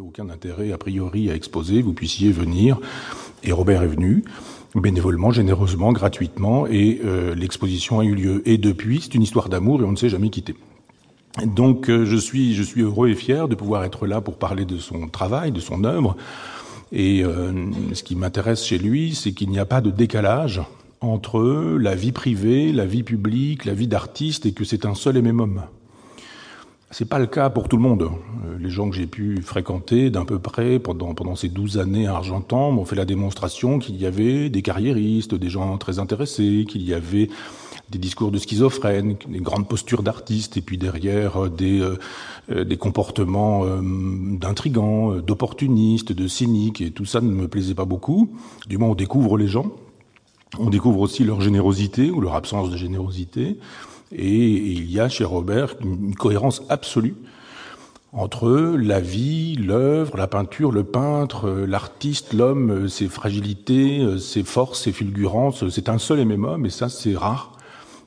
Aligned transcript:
aucun 0.00 0.30
intérêt 0.30 0.72
a 0.72 0.78
priori 0.78 1.30
à 1.30 1.34
exposer, 1.34 1.82
vous 1.82 1.92
puissiez 1.92 2.32
venir. 2.32 2.78
Et 3.42 3.52
Robert 3.52 3.82
est 3.82 3.88
venu 3.88 4.24
bénévolement, 4.74 5.30
généreusement, 5.30 5.92
gratuitement, 5.92 6.66
et 6.66 7.00
euh, 7.04 7.34
l'exposition 7.34 8.00
a 8.00 8.04
eu 8.04 8.14
lieu. 8.14 8.42
Et 8.48 8.56
depuis, 8.56 9.00
c'est 9.02 9.14
une 9.14 9.22
histoire 9.22 9.48
d'amour 9.48 9.82
et 9.82 9.84
on 9.84 9.92
ne 9.92 9.96
s'est 9.96 10.08
jamais 10.08 10.30
quitté. 10.30 10.54
Donc 11.44 11.90
euh, 11.90 12.04
je 12.04 12.16
suis 12.16 12.54
je 12.54 12.62
suis 12.62 12.82
heureux 12.82 13.08
et 13.08 13.14
fier 13.14 13.48
de 13.48 13.54
pouvoir 13.54 13.84
être 13.84 14.06
là 14.06 14.20
pour 14.20 14.38
parler 14.38 14.64
de 14.64 14.78
son 14.78 15.08
travail, 15.08 15.50
de 15.50 15.60
son 15.60 15.84
œuvre. 15.84 16.16
Et 16.92 17.24
euh, 17.24 17.52
ce 17.94 18.02
qui 18.02 18.16
m'intéresse 18.16 18.64
chez 18.64 18.78
lui, 18.78 19.14
c'est 19.14 19.32
qu'il 19.32 19.50
n'y 19.50 19.58
a 19.58 19.64
pas 19.64 19.80
de 19.80 19.90
décalage 19.90 20.62
entre 21.00 21.40
la 21.78 21.94
vie 21.94 22.12
privée, 22.12 22.70
la 22.72 22.86
vie 22.86 23.02
publique, 23.02 23.64
la 23.64 23.74
vie 23.74 23.88
d'artiste, 23.88 24.46
et 24.46 24.52
que 24.52 24.64
c'est 24.64 24.86
un 24.86 24.94
seul 24.94 25.16
et 25.16 25.22
même 25.22 25.40
homme. 25.40 25.62
C'est 26.92 27.06
pas 27.06 27.18
le 27.18 27.26
cas 27.26 27.48
pour 27.48 27.70
tout 27.70 27.76
le 27.76 27.82
monde. 27.82 28.02
Euh, 28.02 28.58
les 28.58 28.68
gens 28.68 28.90
que 28.90 28.94
j'ai 28.94 29.06
pu 29.06 29.40
fréquenter 29.40 30.10
d'un 30.10 30.26
peu 30.26 30.38
près 30.38 30.78
pendant, 30.78 31.34
ces 31.34 31.48
douze 31.48 31.78
années 31.78 32.06
à 32.06 32.16
Argentan 32.16 32.70
m'ont 32.70 32.84
fait 32.84 32.96
la 32.96 33.06
démonstration 33.06 33.78
qu'il 33.78 33.96
y 33.96 34.04
avait 34.04 34.50
des 34.50 34.60
carriéristes, 34.60 35.34
des 35.34 35.48
gens 35.48 35.78
très 35.78 35.98
intéressés, 35.98 36.66
qu'il 36.68 36.82
y 36.82 36.92
avait 36.92 37.30
des 37.88 37.98
discours 37.98 38.30
de 38.30 38.36
schizophrènes, 38.36 39.16
des 39.26 39.40
grandes 39.40 39.68
postures 39.68 40.02
d'artistes, 40.02 40.58
et 40.58 40.60
puis 40.60 40.76
derrière 40.76 41.44
euh, 41.44 41.48
des, 41.48 41.80
euh, 41.80 42.64
des 42.64 42.76
comportements 42.76 43.64
d'intrigants, 43.64 45.16
d'opportunistes, 45.16 46.12
de 46.12 46.28
cyniques, 46.28 46.82
et 46.82 46.90
tout 46.90 47.06
ça 47.06 47.22
ne 47.22 47.30
me 47.30 47.48
plaisait 47.48 47.74
pas 47.74 47.86
beaucoup. 47.86 48.28
Du 48.68 48.76
moins, 48.76 48.88
on 48.88 48.94
découvre 48.94 49.38
les 49.38 49.48
gens, 49.48 49.72
on 50.58 50.68
découvre 50.68 51.00
aussi 51.00 51.24
leur 51.24 51.40
générosité 51.40 52.10
ou 52.10 52.20
leur 52.20 52.34
absence 52.34 52.70
de 52.70 52.76
générosité. 52.76 53.56
Et 54.14 54.46
il 54.46 54.90
y 54.90 55.00
a 55.00 55.08
chez 55.08 55.24
Robert 55.24 55.74
une 55.82 56.14
cohérence 56.14 56.62
absolue 56.68 57.14
entre 58.12 58.76
la 58.78 59.00
vie, 59.00 59.56
l'œuvre, 59.56 60.18
la 60.18 60.26
peinture, 60.26 60.70
le 60.70 60.84
peintre, 60.84 61.50
l'artiste, 61.50 62.34
l'homme, 62.34 62.88
ses 62.88 63.08
fragilités, 63.08 64.18
ses 64.18 64.42
forces, 64.42 64.82
ses 64.82 64.92
fulgurances. 64.92 65.66
C'est 65.70 65.88
un 65.88 65.96
seul 65.96 66.20
et 66.20 66.26
même 66.26 66.44
homme, 66.44 66.66
et 66.66 66.70
ça, 66.70 66.90
c'est 66.90 67.16
rare. 67.16 67.56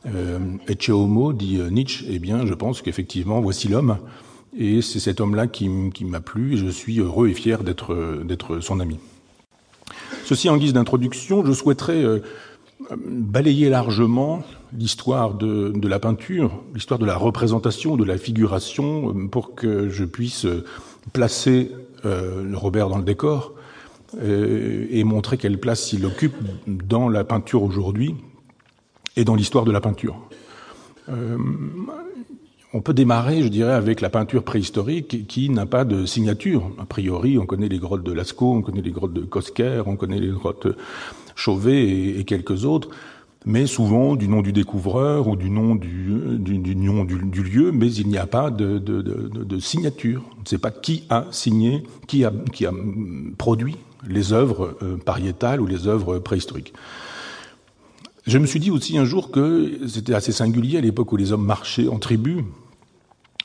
Euh, 0.05 0.37
Ecce 0.67 0.89
homo, 0.89 1.33
dit 1.33 1.57
Nietzsche, 1.71 2.05
eh 2.07 2.19
bien, 2.19 2.45
je 2.45 2.53
pense 2.53 2.83
qu'effectivement, 2.83 3.41
voici 3.41 3.67
l'homme. 3.67 3.97
Et 4.55 4.83
c'est 4.83 4.99
cet 4.99 5.19
homme-là 5.19 5.47
qui, 5.47 5.67
m'a 5.69 6.19
plu, 6.19 6.53
et 6.53 6.57
je 6.57 6.67
suis 6.67 6.99
heureux 6.99 7.27
et 7.29 7.33
fier 7.33 7.63
d'être 7.63 8.59
son 8.61 8.79
ami. 8.79 8.99
Ceci 10.25 10.49
en 10.49 10.57
guise 10.57 10.73
d'introduction, 10.73 11.45
je 11.45 11.51
souhaiterais 11.51 12.03
euh, 12.03 12.19
balayer 12.89 13.69
largement 13.69 14.43
l'histoire 14.73 15.33
de, 15.33 15.87
la 15.87 15.99
peinture, 15.99 16.63
l'histoire 16.73 16.99
de 16.99 17.05
la 17.05 17.15
représentation, 17.15 17.95
de 17.95 18.03
la 18.03 18.17
figuration, 18.17 19.09
euh, 19.09 19.27
pour 19.27 19.55
que 19.55 19.89
je 19.89 20.03
puisse 20.03 20.45
euh, 20.45 20.65
placer 21.13 21.71
euh, 22.05 22.51
Robert 22.53 22.89
dans 22.89 22.97
le 22.97 23.03
décor 23.03 23.53
et 24.21 25.03
montrer 25.03 25.35
quelle 25.35 25.59
place 25.59 25.91
il 25.91 26.05
occupe 26.05 26.35
dans 26.67 27.09
la 27.09 27.25
peinture 27.25 27.63
aujourd'hui 27.63 28.15
et 29.17 29.25
dans 29.25 29.35
l'histoire 29.35 29.65
de 29.65 29.73
la 29.73 29.81
peinture. 29.81 30.15
on 31.09 32.81
peut 32.81 32.93
démarrer, 32.93 33.41
je 33.41 33.49
dirais, 33.49 33.73
avec 33.73 33.99
la 33.99 34.09
peinture 34.09 34.43
préhistorique 34.43 35.27
qui 35.27 35.49
n'a 35.49 35.65
pas 35.65 35.83
de 35.83 36.05
signature. 36.05 36.71
A 36.77 36.85
priori, 36.85 37.37
on 37.37 37.45
connaît 37.45 37.67
les 37.67 37.79
grottes 37.79 38.03
de 38.03 38.13
Lascaux, 38.13 38.53
on 38.53 38.61
connaît 38.61 38.81
les 38.81 38.91
grottes 38.91 39.11
de 39.11 39.25
Cosquer, 39.25 39.81
on 39.85 39.97
connaît 39.97 40.19
les 40.19 40.29
grottes 40.29 40.67
Chauvet 41.35 42.17
et, 42.17 42.23
quelques 42.23 42.65
autres, 42.65 42.89
mais 43.45 43.67
souvent 43.67 44.15
du 44.15 44.27
nom 44.27 44.41
du 44.41 44.53
découvreur 44.53 45.27
ou 45.27 45.35
du 45.35 45.49
nom 45.49 45.75
du, 45.75 45.89
lieu, 45.89 47.71
mais 47.71 47.93
il 47.93 48.07
n'y 48.07 48.17
a 48.17 48.25
pas 48.25 48.49
de, 48.49 49.59
signature. 49.59 50.23
On 50.37 50.41
ne 50.41 50.47
sait 50.47 50.57
pas 50.57 50.71
qui 50.71 51.03
a 51.09 51.25
signé, 51.31 51.83
qui 52.07 52.25
a, 52.25 52.33
qui 52.51 52.65
a 52.65 52.71
produit 53.37 53.75
les 54.07 54.33
œuvres 54.33 54.77
euh, 54.81 54.97
pariétales 54.97 55.61
ou 55.61 55.65
les 55.65 55.87
œuvres 55.87 56.19
préhistoriques. 56.19 56.73
Je 58.27 58.37
me 58.39 58.47
suis 58.47 58.59
dit 58.59 58.71
aussi 58.71 58.97
un 58.97 59.05
jour 59.05 59.29
que 59.29 59.87
c'était 59.87 60.15
assez 60.15 60.31
singulier 60.31 60.79
à 60.79 60.81
l'époque 60.81 61.11
où 61.11 61.17
les 61.17 61.31
hommes 61.31 61.45
marchaient 61.45 61.87
en 61.87 61.99
tribu, 61.99 62.43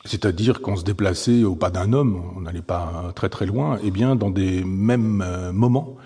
c'est-à-dire 0.06 0.62
qu'on 0.62 0.76
se 0.76 0.84
déplaçait 0.84 1.44
au 1.44 1.54
pas 1.54 1.70
d'un 1.70 1.92
homme, 1.92 2.22
on 2.34 2.40
n'allait 2.40 2.62
pas 2.62 3.12
très 3.14 3.28
très 3.28 3.44
loin, 3.44 3.76
et 3.76 3.86
eh 3.86 3.90
bien 3.90 4.16
dans 4.16 4.30
des 4.30 4.64
mêmes 4.64 5.22
euh, 5.26 5.52
moments, 5.52 5.96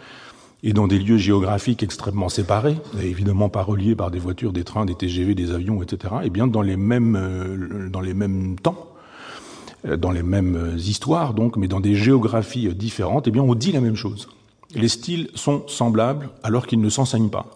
et 0.66 0.72
dans 0.72 0.88
des 0.88 0.98
lieux 0.98 1.18
géographiques 1.18 1.82
extrêmement 1.82 2.30
séparés, 2.30 2.76
évidemment 3.00 3.50
pas 3.50 3.62
reliés 3.62 3.94
par 3.94 4.10
des 4.10 4.18
voitures, 4.18 4.50
des 4.50 4.64
trains, 4.64 4.86
des 4.86 4.94
TGV, 4.94 5.34
des 5.34 5.52
avions, 5.52 5.82
etc., 5.82 6.14
et 6.24 6.30
bien 6.30 6.46
dans 6.46 6.62
les 6.62 6.78
mêmes, 6.78 7.16
euh, 7.20 7.88
dans 7.90 8.00
les 8.00 8.14
mêmes 8.14 8.58
temps, 8.58 8.88
euh, 9.86 9.98
dans 9.98 10.10
les 10.10 10.22
mêmes 10.22 10.74
histoires, 10.78 11.34
donc, 11.34 11.58
mais 11.58 11.68
dans 11.68 11.80
des 11.80 11.94
géographies 11.94 12.74
différentes, 12.74 13.28
et 13.28 13.30
bien 13.30 13.42
on 13.42 13.54
dit 13.54 13.72
la 13.72 13.82
même 13.82 13.94
chose. 13.94 14.26
Les 14.74 14.88
styles 14.88 15.28
sont 15.34 15.64
semblables 15.68 16.30
alors 16.42 16.66
qu'ils 16.66 16.80
ne 16.80 16.88
s'enseignent 16.88 17.28
pas. 17.28 17.46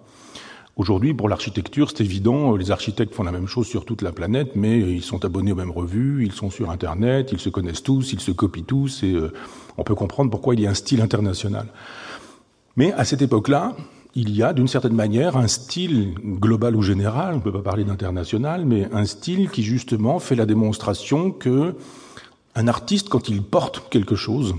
Aujourd'hui, 0.76 1.14
pour 1.14 1.30
l'architecture, 1.30 1.90
c'est 1.90 2.04
évident, 2.04 2.54
les 2.54 2.70
architectes 2.70 3.14
font 3.14 3.24
la 3.24 3.32
même 3.32 3.48
chose 3.48 3.66
sur 3.66 3.86
toute 3.86 4.02
la 4.02 4.12
planète, 4.12 4.54
mais 4.54 4.78
ils 4.78 5.02
sont 5.02 5.24
abonnés 5.24 5.50
aux 5.50 5.56
mêmes 5.56 5.72
revues, 5.72 6.24
ils 6.24 6.32
sont 6.32 6.50
sur 6.50 6.70
Internet, 6.70 7.30
ils 7.32 7.40
se 7.40 7.48
connaissent 7.48 7.82
tous, 7.82 8.12
ils 8.12 8.20
se 8.20 8.30
copient 8.30 8.62
tous, 8.62 9.02
et 9.02 9.12
euh, 9.12 9.32
on 9.78 9.82
peut 9.82 9.96
comprendre 9.96 10.30
pourquoi 10.30 10.54
il 10.54 10.60
y 10.60 10.66
a 10.66 10.70
un 10.70 10.74
style 10.74 11.00
international. 11.00 11.66
Mais 12.78 12.92
à 12.92 13.04
cette 13.04 13.22
époque-là, 13.22 13.74
il 14.14 14.30
y 14.30 14.40
a 14.40 14.52
d'une 14.52 14.68
certaine 14.68 14.94
manière 14.94 15.36
un 15.36 15.48
style 15.48 16.14
global 16.24 16.76
ou 16.76 16.82
général, 16.82 17.34
on 17.34 17.38
ne 17.38 17.42
peut 17.42 17.50
pas 17.50 17.60
parler 17.60 17.82
d'international, 17.82 18.64
mais 18.64 18.86
un 18.92 19.04
style 19.04 19.50
qui 19.50 19.64
justement 19.64 20.20
fait 20.20 20.36
la 20.36 20.46
démonstration 20.46 21.32
que 21.32 21.74
un 22.54 22.68
artiste, 22.68 23.08
quand 23.08 23.28
il 23.28 23.42
porte 23.42 23.88
quelque 23.90 24.14
chose, 24.14 24.54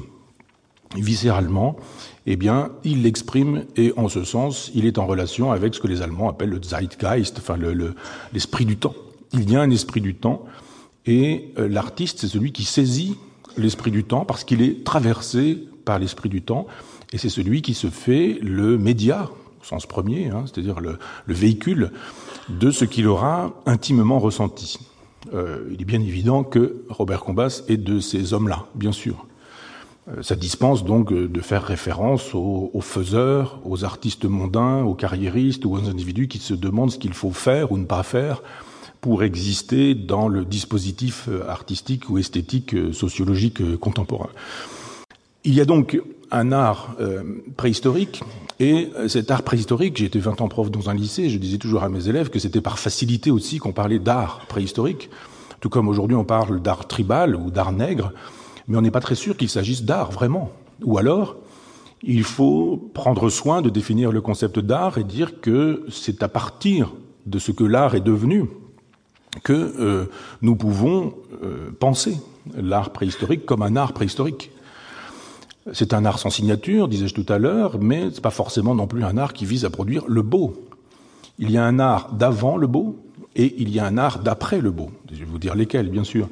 viscéralement, 0.97 1.78
eh 2.25 2.35
bien, 2.35 2.72
il 2.84 3.03
l'exprime 3.03 3.63
et 3.78 3.94
en 3.96 4.09
ce 4.09 4.25
sens, 4.25 4.69
il 4.75 4.86
est 4.86 4.97
en 4.97 5.06
relation 5.06 5.53
avec 5.53 5.74
ce 5.74 5.80
que 5.80 5.88
les 5.88 6.01
Allemands 6.01 6.30
appellent 6.30 6.50
le 6.50 6.62
Zeitgeist, 6.62 7.38
enfin 7.38 7.56
l'esprit 8.34 8.66
du 8.66 8.75
temps. 8.75 8.96
Il 9.31 9.50
y 9.50 9.56
a 9.56 9.62
un 9.62 9.69
esprit 9.69 10.01
du 10.01 10.16
temps 10.16 10.44
et 11.06 11.53
euh, 11.57 11.69
l'artiste, 11.69 12.19
c'est 12.19 12.28
celui 12.28 12.51
qui 12.51 12.66
saisit 12.66 13.16
l'esprit 13.56 13.91
du 13.91 14.03
temps 14.03 14.25
parce 14.25 14.44
qu'il 14.44 14.62
est 14.62 14.84
traversé 14.84 15.69
par 15.90 15.98
l'esprit 15.98 16.30
du 16.30 16.44
temps 16.44 16.68
et 17.14 17.18
c'est 17.18 17.30
celui 17.30 17.64
qui 17.64 17.74
se 17.74 17.88
fait 17.88 18.38
le 18.44 18.78
média, 18.78 19.28
au 19.60 19.66
sens 19.66 19.88
premier, 19.88 20.28
hein, 20.28 20.44
c'est-à-dire 20.46 20.80
le, 20.80 21.00
véhicule 21.28 21.90
de 22.48 22.70
ce 22.70 22.86
qu'il 22.86 23.08
aura 23.08 23.56
intimement 23.66 24.20
ressenti. 24.20 24.78
Euh, 25.34 25.68
il 25.72 25.82
est 25.82 25.86
bien 25.86 26.02
évident 26.02 26.44
que 26.44 26.84
Robert 26.90 27.22
Combas 27.22 27.64
est 27.68 27.78
de 27.78 28.00
ces 28.00 28.34
hommes-là, 28.34 28.68
bien 28.76 28.92
sûr. 28.92 29.26
Euh, 30.10 30.22
ça 30.22 30.36
dispense 30.36 30.86
donc 30.86 31.12
euh, 31.12 31.28
de 31.28 31.42
faire 31.42 31.64
référence 31.64 32.36
aux, 32.36 32.70
aux, 32.72 32.82
faiseurs, 32.82 33.60
aux 33.66 33.84
artistes 33.84 34.26
mondains, 34.26 34.84
aux 34.84 34.94
carriéristes 34.94 35.66
ou 35.66 35.74
aux 35.74 35.90
individus 35.90 36.28
qui 36.28 36.38
se 36.38 36.54
demandent 36.54 36.92
ce 36.92 37.00
qu'il 37.00 37.14
faut 37.14 37.32
faire 37.32 37.72
ou 37.72 37.80
ne 37.80 37.86
pas 37.86 38.04
faire 38.04 38.44
pour 39.02 39.24
exister 39.24 39.96
dans 39.96 40.28
le 40.28 40.46
dispositif 40.46 41.30
artistique 41.48 42.12
ou 42.12 42.20
esthétique 42.20 42.76
sociologique 42.94 43.80
contemporain. 43.80 44.30
Il 45.46 45.54
y 45.54 45.62
a 45.62 45.66
donc 45.66 46.02
un 46.32 46.52
art 46.52 46.96
euh, 47.00 47.24
préhistorique, 47.56 48.22
et 48.60 48.90
euh, 48.98 49.08
cet 49.08 49.32
art 49.32 49.44
préhistorique, 49.44 49.96
j'ai 49.96 50.06
été 50.06 50.20
20 50.20 50.42
ans 50.42 50.50
prof 50.50 50.70
dans 50.70 50.90
un 50.90 50.94
lycée, 50.94 51.30
je 51.30 51.38
disais 51.38 51.58
toujours 51.58 51.84
à 51.84 51.90
mes 51.90 52.10
élèves 52.10 52.30
que 52.30 52.40
c'était 52.40 52.60
par 52.60 52.78
facilité 52.78 53.32
aussi 53.32 53.58
qu'on 53.58 53.72
parlait 53.72 54.00
d'art 54.00 54.46
préhistorique, 54.50 55.10
tout 55.62 55.70
comme 55.70 55.88
aujourd'hui 55.88 56.18
on 56.18 56.26
parle 56.26 56.62
d'art 56.62 56.88
tribal 56.90 57.38
ou 57.38 57.52
d'art 57.52 57.72
nègre, 57.72 58.12
mais 58.68 58.78
on 58.78 58.82
n'est 58.82 58.92
pas 58.92 59.00
très 59.00 59.16
sûr 59.16 59.38
qu'il 59.38 59.48
s'agisse 59.48 59.84
d'art 59.84 60.12
vraiment. 60.12 60.52
Ou 60.84 60.98
alors, 60.98 61.38
il 62.04 62.24
faut 62.24 62.90
prendre 62.94 63.30
soin 63.30 63.62
de 63.62 63.70
définir 63.70 64.12
le 64.12 64.20
concept 64.20 64.60
d'art 64.60 64.98
et 64.98 65.06
dire 65.06 65.40
que 65.40 65.86
c'est 65.90 66.22
à 66.22 66.28
partir 66.28 66.94
de 67.26 67.40
ce 67.40 67.54
que 67.54 67.64
l'art 67.64 67.96
est 67.96 68.02
devenu 68.02 68.46
que 69.44 69.54
euh, 69.54 70.06
nous 70.42 70.58
pouvons 70.58 71.14
penser 71.80 72.18
l'art 72.58 72.90
préhistorique 72.92 73.46
comme 73.46 73.62
un 73.62 73.78
art 73.78 73.94
préhistorique. 73.94 74.52
C'est 75.74 75.94
un 75.94 76.06
art 76.06 76.19
sans 76.19 76.30
signature, 76.30 76.88
disais-je 76.88 77.13
tout 77.13 77.25
à 77.31 77.38
l'heure, 77.38 77.80
mais 77.80 78.10
c'est 78.12 78.21
pas 78.21 78.31
forcément 78.31 78.75
non 78.75 78.88
plus 78.88 79.04
un 79.04 79.18
art 79.18 79.33
qui 79.33 79.45
vise 79.45 79.66
à 79.66 79.69
produire 79.69 80.04
le 80.07 80.21
beau. 80.21 80.68
Il 81.38 81.51
y 81.51 81.57
a 81.57 81.66
un 81.66 81.80
art 81.80 82.13
d'avant 82.13 82.57
le 82.57 82.68
beau 82.68 82.98
et 83.36 83.56
il 83.57 83.69
y 83.69 83.80
a 83.80 83.86
un 83.86 83.98
art 83.98 84.19
d'après 84.19 84.62
le 84.62 84.71
beau. 84.71 84.92
Je 85.12 85.19
vais 85.19 85.25
vous 85.25 85.39
dire 85.39 85.56
lesquels, 85.56 85.89
bien 85.89 86.04
sûr. 86.04 86.27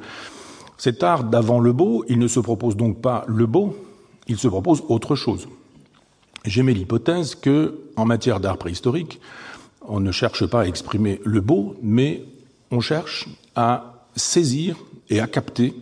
Cet 0.76 1.02
art 1.02 1.24
d'avant 1.24 1.60
le 1.60 1.72
beau, 1.72 2.04
il 2.08 2.18
ne 2.18 2.28
se 2.28 2.40
propose 2.40 2.76
donc 2.76 3.00
pas 3.00 3.24
le 3.26 3.46
beau, 3.46 3.76
il 4.28 4.38
se 4.38 4.48
propose 4.48 4.82
autre 4.88 5.16
chose. 5.16 5.48
J'émets 6.44 6.74
l'hypothèse 6.74 7.34
que, 7.34 7.78
en 7.96 8.04
matière 8.04 8.40
d'art 8.40 8.58
préhistorique, 8.58 9.20
on 9.86 10.00
ne 10.00 10.12
cherche 10.12 10.46
pas 10.46 10.62
à 10.62 10.66
exprimer 10.66 11.20
le 11.24 11.40
beau, 11.40 11.74
mais 11.82 12.24
on 12.70 12.80
cherche 12.80 13.28
à 13.56 14.04
saisir 14.14 14.76
et 15.08 15.20
à 15.20 15.26
capter 15.26 15.74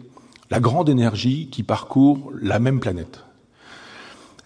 la 0.51 0.61
grande 0.61 0.89
énergie 0.89 1.49
qui 1.51 1.63
parcourt 1.63 2.31
la 2.41 2.59
même 2.59 2.81
planète. 2.81 3.26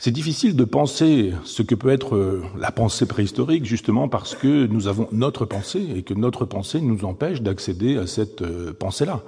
C'est 0.02 0.12
difficile 0.12 0.56
de 0.56 0.64
penser 0.64 1.34
ce 1.44 1.60
que 1.60 1.74
peut 1.74 1.90
être 1.90 2.16
euh, 2.16 2.42
la 2.58 2.72
pensée 2.72 3.04
préhistorique, 3.04 3.66
justement 3.66 4.08
parce 4.08 4.34
que 4.34 4.66
nous 4.66 4.88
avons 4.88 5.06
notre 5.12 5.44
pensée 5.44 5.86
et 5.94 6.02
que 6.02 6.14
notre 6.14 6.46
pensée 6.46 6.80
nous 6.80 7.04
empêche 7.04 7.42
d'accéder 7.42 7.98
à 7.98 8.06
cette 8.06 8.40
euh, 8.40 8.72
pensée-là. 8.72 9.22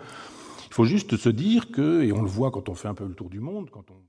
Il 0.71 0.73
faut 0.73 0.87
juste 0.87 1.19
se 1.19 1.29
dire 1.29 1.71
que, 1.73 2.03
et 2.03 2.11
on 2.13 2.23
le 2.23 2.29
voit 2.29 2.51
quand 2.51 2.71
on 2.71 2.75
fait 2.75 2.89
un 2.89 2.95
peu 2.95 3.05
le 3.05 3.13
tour 3.13 3.29
du 3.29 3.39
monde, 3.39 3.69
quand 3.71 3.85
on 3.91 4.01